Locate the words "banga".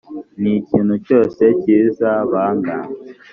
2.31-2.77